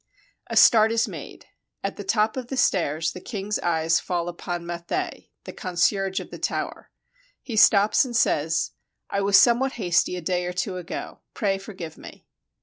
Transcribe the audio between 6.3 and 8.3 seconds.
the tower. He stops and